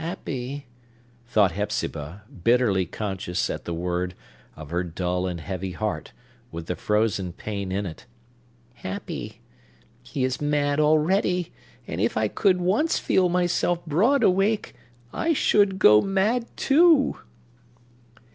"Happy—" 0.00 0.64
thought 1.26 1.52
Hepzibah, 1.52 2.22
bitterly 2.44 2.86
conscious, 2.86 3.50
at 3.50 3.66
the 3.66 3.74
word, 3.74 4.14
of 4.56 4.70
her 4.70 4.82
dull 4.82 5.26
and 5.26 5.38
heavy 5.38 5.72
heart, 5.72 6.12
with 6.50 6.64
the 6.64 6.74
frozen 6.74 7.34
pain 7.34 7.70
in 7.70 7.84
it,—"happy. 7.84 9.42
He 10.02 10.24
is 10.24 10.40
mad 10.40 10.80
already; 10.80 11.52
and, 11.86 12.00
if 12.00 12.16
I 12.16 12.26
could 12.26 12.58
once 12.58 12.98
feel 12.98 13.28
myself 13.28 13.84
broad 13.84 14.22
awake, 14.22 14.74
I 15.12 15.34
should 15.34 15.78
go 15.78 16.00
mad 16.00 16.46
too!" 16.56 17.18